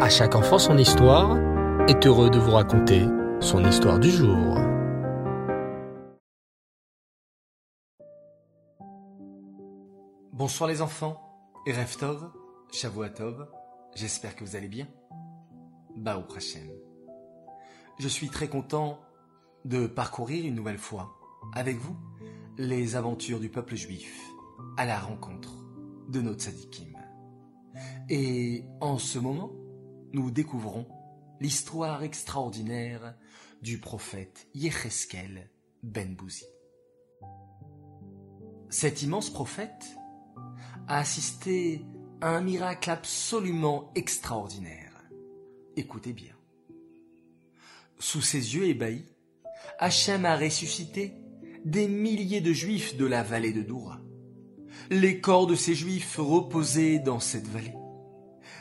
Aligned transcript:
À 0.00 0.08
chaque 0.08 0.34
enfant 0.34 0.58
son 0.58 0.76
histoire 0.76 1.38
est 1.88 2.04
heureux 2.04 2.28
de 2.28 2.38
vous 2.38 2.50
raconter 2.50 3.06
son 3.40 3.64
histoire 3.64 4.00
du 4.00 4.10
jour. 4.10 4.58
Bonsoir 10.32 10.68
les 10.68 10.82
enfants, 10.82 11.22
Erev 11.64 11.96
Tov, 11.96 12.28
Shavuatov, 12.72 13.46
j'espère 13.94 14.34
que 14.34 14.42
vous 14.44 14.56
allez 14.56 14.66
bien. 14.66 14.88
Bao 15.94 16.24
Hashem. 16.36 16.68
Je 18.00 18.08
suis 18.08 18.28
très 18.28 18.48
content 18.48 18.98
de 19.64 19.86
parcourir 19.86 20.44
une 20.44 20.56
nouvelle 20.56 20.78
fois 20.78 21.16
avec 21.54 21.76
vous 21.76 21.96
les 22.58 22.96
aventures 22.96 23.38
du 23.38 23.48
peuple 23.48 23.76
juif 23.76 24.28
à 24.76 24.86
la 24.86 24.98
rencontre 24.98 25.52
de 26.08 26.20
notre 26.20 26.42
sadikim. 26.42 26.98
Et 28.08 28.64
en 28.80 28.98
ce 28.98 29.20
moment, 29.20 29.50
nous 30.14 30.30
découvrons 30.30 30.86
l'histoire 31.40 32.04
extraordinaire 32.04 33.14
du 33.62 33.78
prophète 33.78 34.46
Yecheskel 34.54 35.50
ben 35.82 36.14
Bouzi. 36.14 36.46
Cet 38.70 39.02
immense 39.02 39.30
prophète 39.30 39.96
a 40.86 40.98
assisté 40.98 41.84
à 42.20 42.28
un 42.28 42.42
miracle 42.42 42.90
absolument 42.90 43.90
extraordinaire. 43.96 44.92
Écoutez 45.76 46.12
bien. 46.12 46.34
Sous 47.98 48.22
ses 48.22 48.54
yeux 48.54 48.66
ébahis, 48.66 49.06
Hachem 49.80 50.24
a 50.24 50.36
ressuscité 50.36 51.14
des 51.64 51.88
milliers 51.88 52.40
de 52.40 52.52
juifs 52.52 52.96
de 52.96 53.06
la 53.06 53.24
vallée 53.24 53.52
de 53.52 53.62
Doura. 53.62 54.00
Les 54.90 55.20
corps 55.20 55.48
de 55.48 55.56
ces 55.56 55.74
juifs 55.74 56.16
reposaient 56.18 57.00
dans 57.00 57.20
cette 57.20 57.48
vallée. 57.48 57.74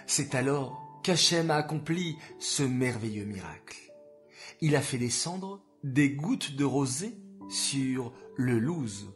C'est 0.08 0.34
alors 0.36 0.83
qu'Hachem 1.04 1.52
a 1.52 1.56
accompli 1.56 2.18
ce 2.40 2.64
merveilleux 2.64 3.26
miracle. 3.26 3.78
Il 4.62 4.76
a 4.76 4.82
fait 4.82 4.98
descendre 4.98 5.62
des 5.84 6.12
gouttes 6.12 6.56
de 6.56 6.64
rosée 6.64 7.18
sur 7.50 8.14
le 8.36 8.58
louse, 8.58 9.14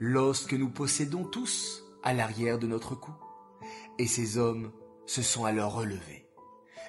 l'os 0.00 0.44
que 0.44 0.56
nous 0.56 0.70
possédons 0.70 1.24
tous 1.24 1.84
à 2.02 2.12
l'arrière 2.12 2.58
de 2.58 2.66
notre 2.66 2.96
cou. 2.96 3.12
Et 3.98 4.06
ces 4.06 4.38
hommes 4.38 4.72
se 5.06 5.22
sont 5.22 5.44
alors 5.44 5.74
relevés. 5.74 6.26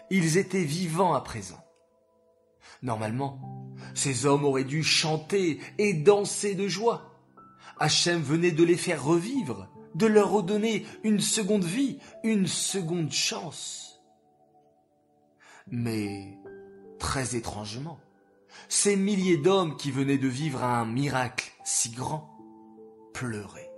Ils 0.09 0.38
étaient 0.38 0.64
vivants 0.64 1.14
à 1.14 1.22
présent. 1.22 1.64
Normalement, 2.81 3.76
ces 3.94 4.26
hommes 4.26 4.44
auraient 4.44 4.64
dû 4.64 4.83
chanter 4.83 5.59
et 5.78 5.94
danser 5.94 6.55
de 6.55 6.67
joie. 6.67 7.20
Hachem 7.78 8.22
venait 8.22 8.52
de 8.52 8.64
les 8.64 8.78
faire 8.78 9.03
revivre, 9.03 9.70
de 9.94 10.08
leur 10.08 10.31
redonner 10.31 10.86
une 11.03 11.20
seconde 11.20 11.64
vie, 11.64 12.00
une 12.23 12.48
seconde 12.48 13.11
chance. 13.11 13.91
Mais, 15.72 16.38
très 17.00 17.38
étrangement, 17.38 17.97
ces 18.67 18.97
milliers 18.97 19.38
d'hommes 19.38 19.77
qui 19.77 19.89
venaient 19.89 20.17
de 20.17 20.27
vivre 20.27 20.64
un 20.64 20.86
miracle 20.86 21.50
si 21.64 21.91
grand 21.91 22.38
pleuraient. 23.14 23.72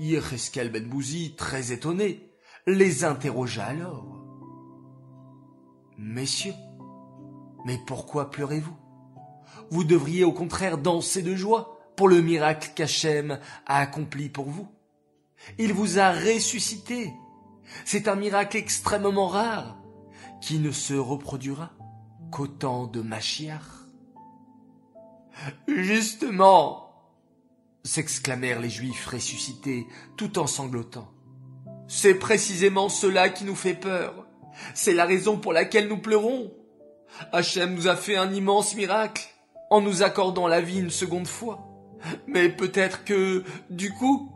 Yecheskel 0.00 0.70
Ben 0.70 0.90
très 1.36 1.70
étonné, 1.70 2.28
les 2.66 3.04
interrogea 3.04 3.66
alors. 3.66 4.20
Messieurs, 5.96 6.54
mais 7.64 7.78
pourquoi 7.86 8.30
pleurez-vous? 8.30 8.76
Vous 9.70 9.84
devriez 9.84 10.24
au 10.24 10.32
contraire 10.32 10.76
danser 10.76 11.22
de 11.22 11.36
joie 11.36 11.78
pour 11.96 12.08
le 12.08 12.20
miracle 12.20 12.72
qu'Hachem 12.74 13.38
a 13.64 13.78
accompli 13.78 14.28
pour 14.28 14.50
vous. 14.50 14.68
Il 15.58 15.72
vous 15.72 15.98
a 16.00 16.10
ressuscité. 16.10 17.12
C'est 17.84 18.08
un 18.08 18.16
miracle 18.16 18.56
extrêmement 18.56 19.28
rare 19.28 19.78
qui 20.40 20.58
ne 20.58 20.70
se 20.70 20.94
reproduira 20.94 21.70
qu'au 22.30 22.46
temps 22.46 22.86
de 22.86 23.00
Machiach. 23.00 23.62
Justement, 25.68 26.86
s'exclamèrent 27.84 28.60
les 28.60 28.70
Juifs 28.70 29.06
ressuscités 29.06 29.86
tout 30.16 30.38
en 30.38 30.46
sanglotant. 30.46 31.08
C'est 31.88 32.14
précisément 32.14 32.88
cela 32.88 33.28
qui 33.28 33.44
nous 33.44 33.54
fait 33.54 33.74
peur. 33.74 34.26
C'est 34.74 34.94
la 34.94 35.04
raison 35.04 35.38
pour 35.38 35.52
laquelle 35.52 35.88
nous 35.88 35.98
pleurons. 35.98 36.52
Hachem 37.32 37.74
nous 37.74 37.88
a 37.88 37.96
fait 37.96 38.16
un 38.16 38.32
immense 38.32 38.74
miracle 38.74 39.28
en 39.70 39.80
nous 39.80 40.02
accordant 40.02 40.48
la 40.48 40.60
vie 40.60 40.80
une 40.80 40.90
seconde 40.90 41.28
fois. 41.28 41.68
Mais 42.26 42.48
peut-être 42.48 43.04
que, 43.04 43.44
du 43.70 43.92
coup, 43.92 44.32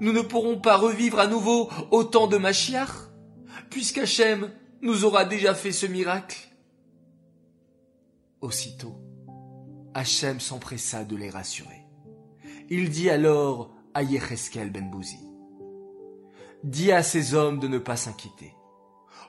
nous 0.00 0.12
ne 0.12 0.20
pourrons 0.20 0.58
pas 0.58 0.76
revivre 0.76 1.18
à 1.18 1.26
nouveau 1.26 1.70
au 1.90 2.04
temps 2.04 2.26
de 2.26 2.36
Machiach, 2.36 2.90
puisqu'Hachem 3.70 4.50
nous 4.82 5.04
aura 5.04 5.24
déjà 5.24 5.54
fait 5.54 5.72
ce 5.72 5.86
miracle. 5.86 6.48
Aussitôt, 8.40 8.94
Hachem 9.94 10.40
s'empressa 10.40 11.04
de 11.04 11.16
les 11.16 11.30
rassurer. 11.30 11.84
Il 12.70 12.90
dit 12.90 13.10
alors 13.10 13.74
à 13.94 14.02
Yecheskel 14.02 14.70
ben 14.70 14.90
Bouzi, 14.90 15.18
Dis 16.64 16.92
à 16.92 17.02
ces 17.02 17.34
hommes 17.34 17.60
de 17.60 17.68
ne 17.68 17.78
pas 17.78 17.96
s'inquiéter. 17.96 18.54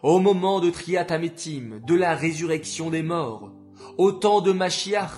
Au 0.02 0.20
moment 0.20 0.60
de 0.60 0.70
Triatametim, 0.70 1.80
de 1.86 1.96
la 1.96 2.16
résurrection 2.16 2.90
des 2.90 3.04
morts, 3.04 3.52
au 3.98 4.12
temps 4.12 4.42
de 4.42 4.52
Machiach, 4.52 5.12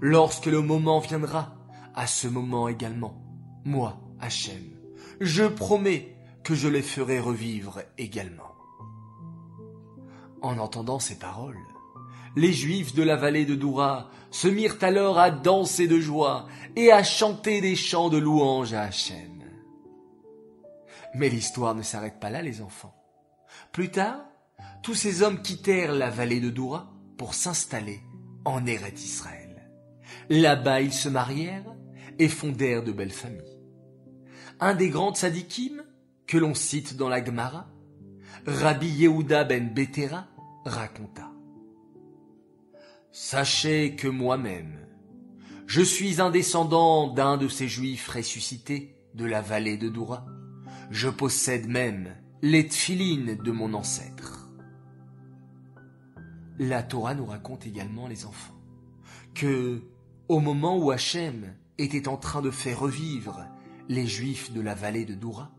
lorsque 0.00 0.46
le 0.46 0.60
moment 0.60 1.00
viendra, 1.00 1.54
à 1.94 2.06
ce 2.06 2.28
moment 2.28 2.68
également, 2.68 3.22
moi, 3.64 4.00
Hachem, 4.20 4.62
je 5.20 5.44
promets 5.44 6.16
que 6.42 6.54
je 6.54 6.68
les 6.68 6.82
ferai 6.82 7.20
revivre 7.20 7.82
également. 7.98 8.52
En 10.42 10.58
entendant 10.58 10.98
ces 10.98 11.18
paroles, 11.18 11.58
les 12.36 12.52
Juifs 12.52 12.94
de 12.94 13.02
la 13.02 13.16
vallée 13.16 13.44
de 13.44 13.54
Doura 13.54 14.10
se 14.30 14.48
mirent 14.48 14.78
alors 14.80 15.18
à 15.18 15.30
danser 15.30 15.86
de 15.86 16.00
joie 16.00 16.48
et 16.76 16.90
à 16.90 17.04
chanter 17.04 17.60
des 17.60 17.76
chants 17.76 18.08
de 18.08 18.18
louange 18.18 18.72
à 18.72 18.82
Hachem. 18.82 19.44
Mais 21.14 21.28
l'histoire 21.28 21.74
ne 21.74 21.82
s'arrête 21.82 22.18
pas 22.18 22.30
là, 22.30 22.42
les 22.42 22.62
enfants. 22.62 22.94
Plus 23.70 23.90
tard, 23.90 24.24
tous 24.82 24.94
ces 24.94 25.22
hommes 25.22 25.42
quittèrent 25.42 25.92
la 25.92 26.10
vallée 26.10 26.40
de 26.40 26.50
Doura 26.50 26.90
pour 27.18 27.34
s'installer 27.34 28.00
en 28.44 28.66
Eret 28.66 28.94
Israël. 28.94 29.70
Là-bas, 30.30 30.80
ils 30.80 30.92
se 30.92 31.08
marièrent 31.08 31.74
et 32.18 32.28
fondèrent 32.28 32.82
de 32.82 32.92
belles 32.92 33.12
familles. 33.12 33.60
Un 34.58 34.74
des 34.74 34.88
grands 34.88 35.14
tzadikim 35.14 35.82
que 36.26 36.38
l'on 36.38 36.54
cite 36.54 36.96
dans 36.96 37.08
la 37.08 37.24
Gemara, 37.24 37.68
Rabbi 38.46 38.88
Yehuda 38.88 39.44
ben 39.44 39.72
Betera, 39.72 40.26
raconta. 40.64 41.30
Sachez 43.10 43.96
que 43.96 44.08
moi-même, 44.08 44.86
je 45.66 45.82
suis 45.82 46.20
un 46.20 46.30
descendant 46.30 47.12
d'un 47.12 47.36
de 47.36 47.48
ces 47.48 47.68
juifs 47.68 48.08
ressuscités 48.08 48.96
de 49.14 49.24
la 49.24 49.40
vallée 49.40 49.76
de 49.76 49.88
Doura. 49.88 50.26
Je 50.90 51.08
possède 51.08 51.68
même 51.68 52.14
les 52.42 52.66
tfilines 52.66 53.36
de 53.36 53.52
mon 53.52 53.74
ancêtre. 53.74 54.50
La 56.58 56.82
Torah 56.82 57.14
nous 57.14 57.26
raconte 57.26 57.66
également, 57.66 58.08
les 58.08 58.26
enfants, 58.26 58.60
que, 59.34 59.82
au 60.28 60.40
moment 60.40 60.78
où 60.78 60.90
Hachem 60.90 61.54
était 61.78 62.08
en 62.08 62.16
train 62.16 62.42
de 62.42 62.50
faire 62.50 62.80
revivre 62.80 63.46
les 63.88 64.06
Juifs 64.06 64.52
de 64.52 64.60
la 64.60 64.74
vallée 64.74 65.04
de 65.04 65.14
Doura, 65.14 65.50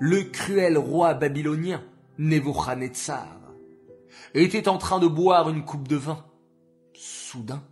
le 0.00 0.24
cruel 0.24 0.76
roi 0.76 1.14
babylonien, 1.14 1.82
Nebuchadnezzar, 2.18 3.41
était 4.34 4.68
en 4.68 4.78
train 4.78 4.98
de 4.98 5.06
boire 5.06 5.48
une 5.48 5.64
coupe 5.64 5.88
de 5.88 5.96
vin. 5.96 6.24
Soudain, 6.94 7.62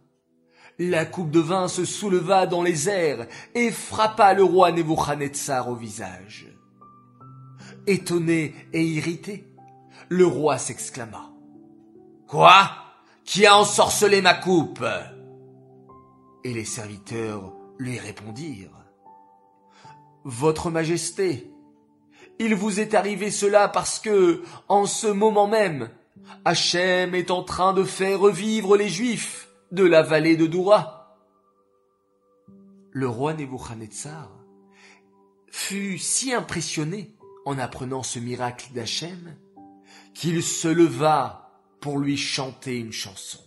la 0.78 1.04
coupe 1.04 1.30
de 1.30 1.40
vin 1.40 1.68
se 1.68 1.84
souleva 1.84 2.46
dans 2.46 2.62
les 2.62 2.88
airs 2.88 3.26
et 3.54 3.70
frappa 3.70 4.34
le 4.34 4.44
roi 4.44 4.72
Nebuchadnezzar 4.72 5.68
au 5.68 5.74
visage. 5.74 6.46
Étonné 7.86 8.54
et 8.72 8.82
irrité, 8.82 9.46
le 10.08 10.26
roi 10.26 10.58
s'exclama. 10.58 11.31
Quoi? 12.26 12.70
Qui 13.25 13.46
a 13.46 13.56
ensorcelé 13.56 14.22
ma 14.22 14.34
coupe? 14.34 14.84
Et 16.44 16.54
les 16.54 16.64
serviteurs 16.64 17.52
lui 17.78 17.98
répondirent. 17.98 18.86
Votre 20.25 20.70
Majesté, 20.70 21.50
il 22.38 22.54
vous 22.54 22.81
est 22.81 22.94
arrivé 22.94 23.31
cela 23.31 23.69
parce 23.69 24.00
que, 24.00 24.43
en 24.69 24.86
ce 24.86 25.06
moment 25.06 25.46
même, 25.46 25.90
Hachem 26.44 27.14
est 27.14 27.31
en 27.31 27.43
train 27.43 27.72
de 27.72 27.84
faire 27.84 28.20
revivre 28.20 28.76
les 28.76 28.88
Juifs 28.88 29.49
de 29.72 29.84
la 29.84 30.02
vallée 30.02 30.37
de 30.37 30.46
Doura. 30.46 31.19
Le 32.93 33.08
roi 33.08 33.34
Nebuchadnezzar 33.34 34.31
fut 35.50 35.99
si 35.99 36.32
impressionné 36.32 37.14
en 37.44 37.58
apprenant 37.58 38.02
ce 38.02 38.19
miracle 38.19 38.72
d'Hachem 38.72 39.37
qu'il 40.14 40.43
se 40.43 40.69
leva 40.69 41.50
pour 41.81 41.99
lui 41.99 42.17
chanter 42.17 42.78
une 42.78 42.93
chanson. 42.93 43.40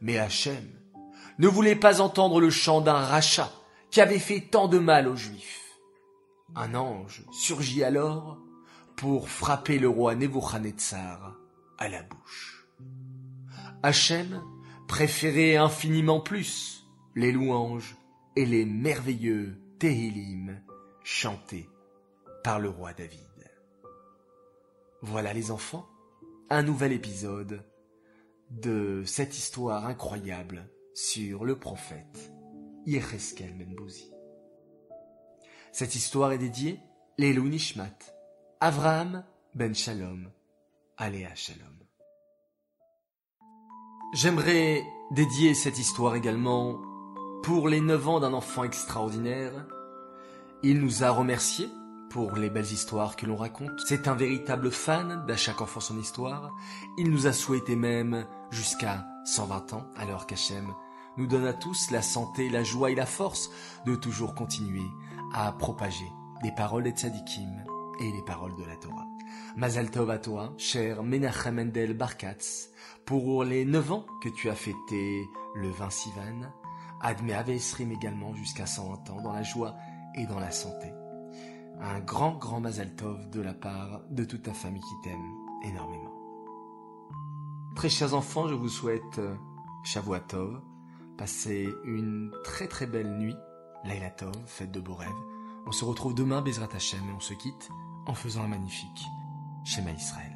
Mais 0.00 0.18
Hachem 0.18 0.68
ne 1.38 1.48
voulait 1.48 1.76
pas 1.76 2.00
entendre 2.00 2.40
le 2.40 2.50
chant 2.50 2.80
d'un 2.80 2.94
rachat 2.94 3.50
qui 3.90 4.00
avait 4.00 4.18
fait 4.18 4.40
tant 4.40 4.68
de 4.68 4.78
mal 4.78 5.08
aux 5.08 5.16
Juifs. 5.16 5.62
Un 6.54 6.74
ange 6.74 7.24
surgit 7.32 7.82
alors 7.82 8.38
pour 8.96 9.28
frapper 9.28 9.78
le 9.78 9.88
roi 9.88 10.14
Nebuchadnezzar 10.14 11.36
à 11.78 11.88
la 11.88 12.02
bouche. 12.02 12.66
Hachem 13.82 14.42
préférait 14.88 15.56
infiniment 15.56 16.20
plus 16.20 16.86
les 17.14 17.32
louanges 17.32 17.96
et 18.36 18.46
les 18.46 18.64
merveilleux 18.64 19.60
Tehillim 19.78 20.62
chantés 21.04 21.68
par 22.42 22.58
le 22.58 22.68
roi 22.68 22.92
David. 22.94 23.20
Voilà 25.02 25.32
les 25.32 25.50
enfants, 25.50 25.86
un 26.48 26.62
nouvel 26.62 26.92
épisode 26.92 27.62
de 28.50 29.02
cette 29.04 29.36
histoire 29.36 29.86
incroyable 29.86 30.68
sur 30.94 31.44
le 31.44 31.58
prophète 31.58 32.32
Yecheskel 32.86 33.54
Menbouzi. 33.54 34.10
Cette 35.72 35.94
histoire 35.94 36.32
est 36.32 36.38
dédiée 36.38 36.80
Lelou 37.18 37.48
Nishmat, 37.48 38.15
Avraham 38.60 39.22
Ben 39.54 39.74
Shalom, 39.74 40.30
Aléa 40.96 41.34
Shalom. 41.34 41.76
J'aimerais 44.14 44.82
dédier 45.10 45.52
cette 45.52 45.78
histoire 45.78 46.14
également 46.14 46.80
pour 47.42 47.68
les 47.68 47.82
neuf 47.82 48.08
ans 48.08 48.18
d'un 48.18 48.32
enfant 48.32 48.64
extraordinaire. 48.64 49.52
Il 50.62 50.80
nous 50.80 51.04
a 51.04 51.10
remerciés 51.10 51.68
pour 52.08 52.36
les 52.36 52.48
belles 52.48 52.72
histoires 52.72 53.16
que 53.16 53.26
l'on 53.26 53.36
raconte. 53.36 53.78
C'est 53.86 54.08
un 54.08 54.14
véritable 54.14 54.70
fan 54.70 55.26
d'à 55.26 55.36
chaque 55.36 55.60
enfant 55.60 55.80
son 55.80 55.98
histoire. 55.98 56.50
Il 56.96 57.10
nous 57.10 57.26
a 57.26 57.34
souhaité 57.34 57.76
même 57.76 58.26
jusqu'à 58.50 59.06
120 59.26 59.74
ans, 59.74 59.86
alors 59.96 60.26
qu'Hachem 60.26 60.72
nous 61.18 61.26
donne 61.26 61.46
à 61.46 61.52
tous 61.52 61.90
la 61.90 62.00
santé, 62.00 62.48
la 62.48 62.62
joie 62.62 62.90
et 62.90 62.94
la 62.94 63.04
force 63.04 63.50
de 63.84 63.96
toujours 63.96 64.34
continuer 64.34 64.86
à 65.34 65.52
propager 65.52 66.10
les 66.42 66.52
paroles 66.52 66.84
des 66.84 66.92
tzadikim 66.92 67.75
et 68.00 68.12
les 68.12 68.22
paroles 68.22 68.54
de 68.56 68.64
la 68.64 68.76
Torah. 68.76 69.06
Mazal 69.56 69.90
Tov 69.90 70.10
à 70.10 70.18
toi, 70.18 70.52
cher 70.58 71.02
Menachem 71.02 71.54
Mendel 71.54 71.94
Barkatz, 71.94 72.70
pour 73.04 73.44
les 73.44 73.64
9 73.64 73.92
ans 73.92 74.06
que 74.22 74.28
tu 74.28 74.50
as 74.50 74.54
fêté 74.54 75.24
le 75.54 75.70
20 75.70 75.90
Sivan. 75.90 76.40
Admet 77.00 77.34
Avesrim 77.34 77.92
également 77.92 78.34
jusqu'à 78.34 78.66
120 78.66 79.10
ans 79.10 79.22
dans 79.22 79.32
la 79.32 79.42
joie 79.42 79.76
et 80.14 80.26
dans 80.26 80.40
la 80.40 80.50
santé. 80.50 80.92
Un 81.80 82.00
grand, 82.00 82.36
grand 82.38 82.60
Mazal 82.60 82.94
Tov 82.96 83.28
de 83.30 83.40
la 83.40 83.54
part 83.54 84.02
de 84.10 84.24
toute 84.24 84.42
ta 84.42 84.54
famille 84.54 84.82
qui 84.82 85.08
t'aime 85.08 85.34
énormément. 85.64 86.12
Très 87.74 87.90
chers 87.90 88.14
enfants, 88.14 88.48
je 88.48 88.54
vous 88.54 88.70
souhaite 88.70 89.18
euh, 89.18 89.34
Shavua. 89.84 90.20
Passez 91.18 91.68
une 91.84 92.32
très 92.44 92.66
très 92.66 92.86
belle 92.86 93.18
nuit. 93.18 93.36
Laila 93.84 94.10
Tov, 94.10 94.34
faites 94.46 94.72
de 94.72 94.80
beaux 94.80 94.94
rêves. 94.94 95.35
On 95.66 95.72
se 95.72 95.84
retrouve 95.84 96.14
demain, 96.14 96.42
Bezrat 96.42 96.68
Hashem, 96.74 97.08
et 97.10 97.12
on 97.12 97.20
se 97.20 97.34
quitte 97.34 97.68
en 98.06 98.14
faisant 98.14 98.44
un 98.44 98.48
magnifique 98.48 99.06
Shema 99.64 99.90
Israël. 99.90 100.35